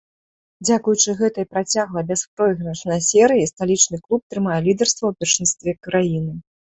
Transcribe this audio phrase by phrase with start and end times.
[0.67, 6.33] Дзякуючы гэтай працяглай бяспройгрышнай серыі сталічны клуб трымае лідарства ў першынстве краіны.